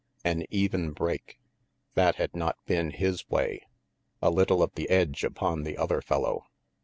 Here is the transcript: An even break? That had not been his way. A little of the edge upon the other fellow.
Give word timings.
An 0.23 0.45
even 0.49 0.93
break? 0.93 1.37
That 1.93 2.15
had 2.15 2.35
not 2.35 2.57
been 2.65 2.89
his 2.89 3.29
way. 3.29 3.67
A 4.19 4.31
little 4.31 4.63
of 4.63 4.73
the 4.73 4.89
edge 4.89 5.23
upon 5.23 5.61
the 5.61 5.77
other 5.77 6.01
fellow. 6.01 6.47